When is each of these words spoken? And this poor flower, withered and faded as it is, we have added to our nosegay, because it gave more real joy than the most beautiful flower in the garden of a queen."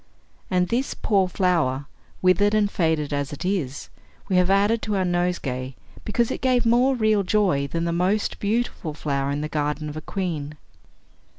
And 0.49 0.69
this 0.69 0.95
poor 0.95 1.27
flower, 1.27 1.85
withered 2.23 2.55
and 2.55 2.71
faded 2.71 3.13
as 3.13 3.31
it 3.31 3.45
is, 3.45 3.89
we 4.29 4.37
have 4.37 4.49
added 4.49 4.81
to 4.81 4.95
our 4.95 5.05
nosegay, 5.05 5.75
because 6.03 6.31
it 6.31 6.41
gave 6.41 6.65
more 6.65 6.95
real 6.95 7.21
joy 7.21 7.67
than 7.67 7.83
the 7.83 7.93
most 7.93 8.39
beautiful 8.39 8.95
flower 8.95 9.29
in 9.29 9.41
the 9.41 9.47
garden 9.47 9.89
of 9.89 9.95
a 9.97 10.01
queen." 10.01 10.57